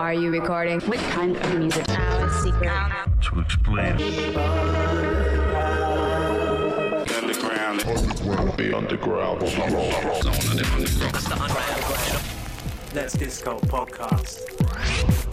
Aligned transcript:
Are 0.00 0.14
you 0.14 0.30
recording? 0.30 0.80
What 0.88 0.98
kind 1.10 1.36
of 1.36 1.58
music? 1.58 1.86
Our 1.90 2.30
secret. 2.42 2.72
to 3.20 3.40
explain. 3.40 4.00
Underground. 7.18 7.80
The 8.56 8.72
underground. 8.74 9.42
Let's 12.94 13.12
Discult 13.12 13.60
podcast. 13.68 15.29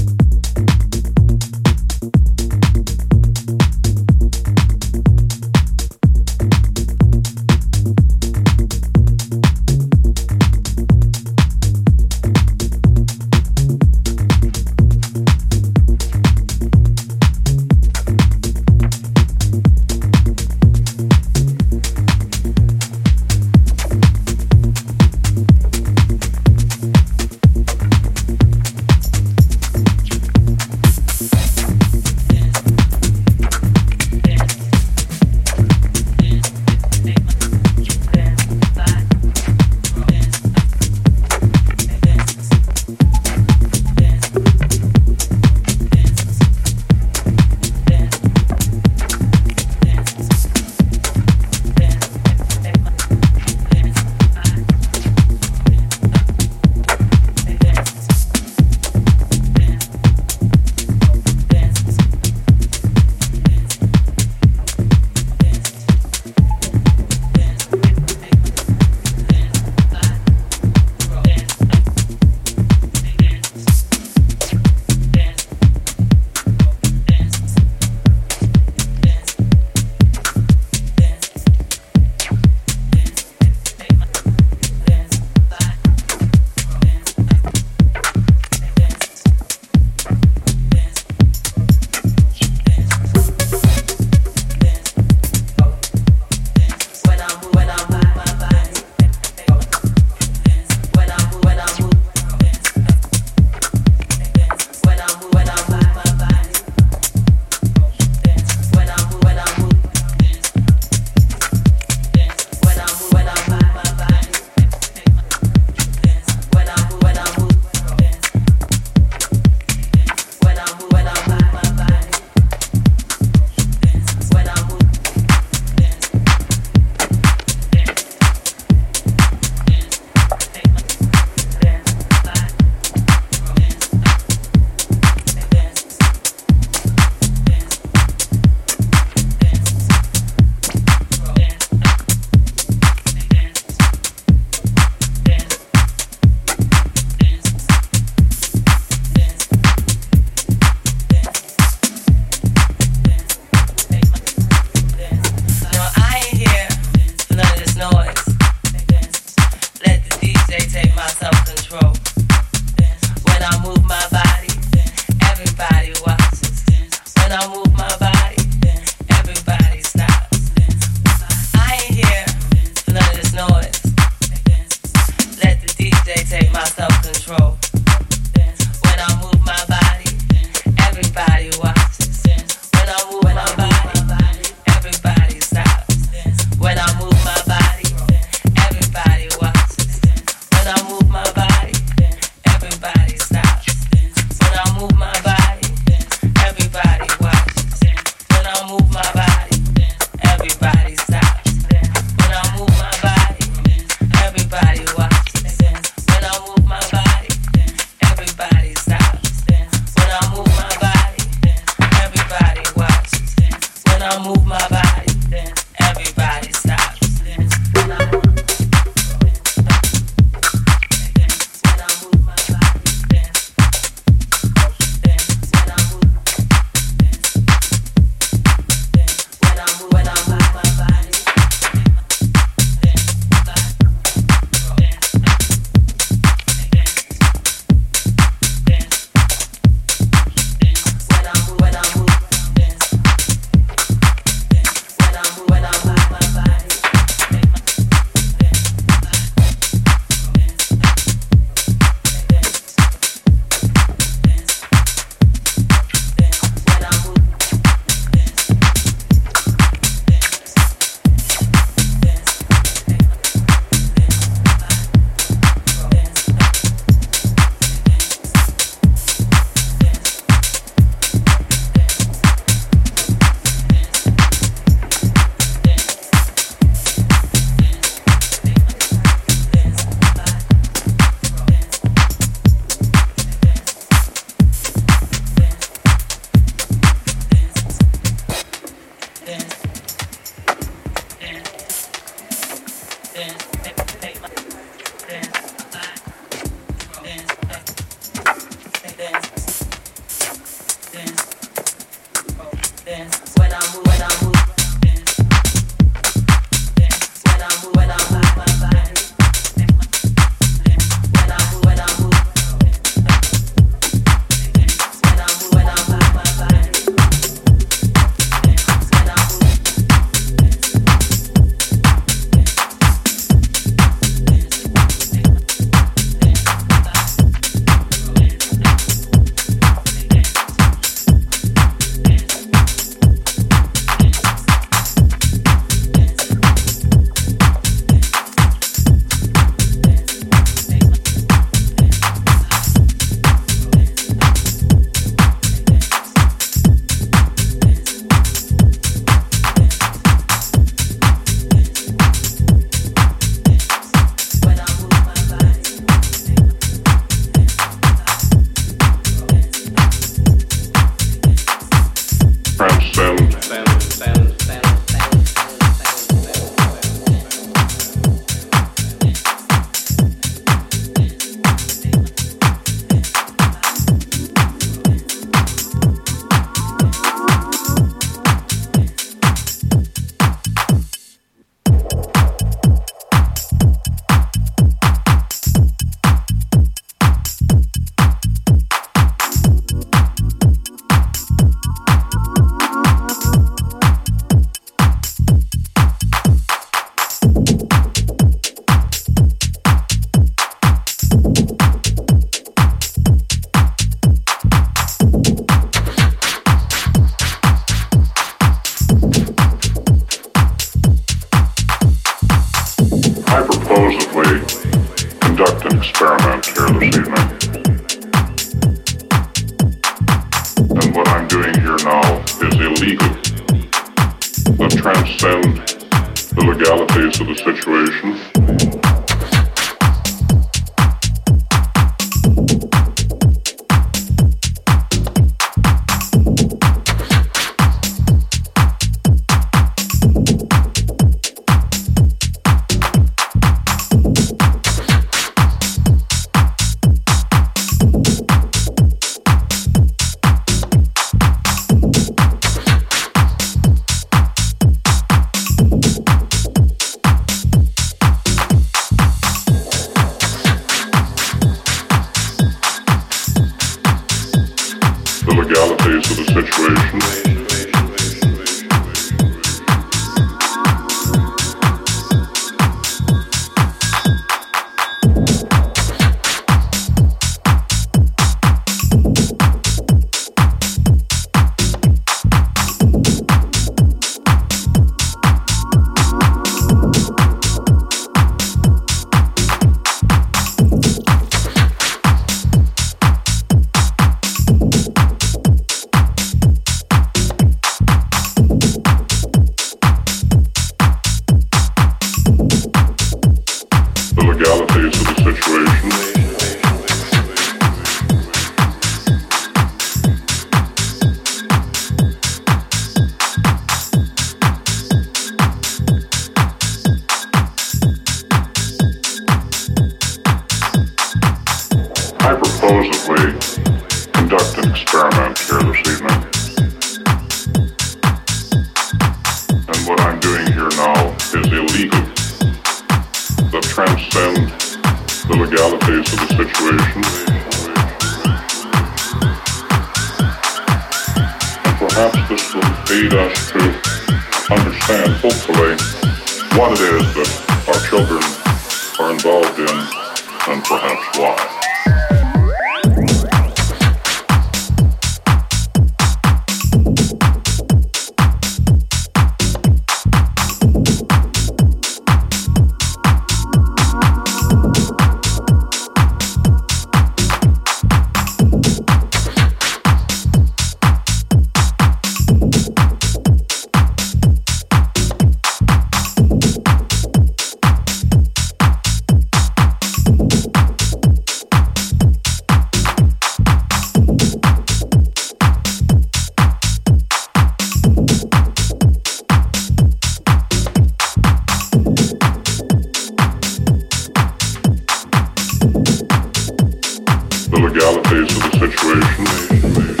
Legalities 597.73 598.35
of 598.35 598.51
the 598.51 598.59
situation. 598.59 600.00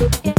You 0.00 0.37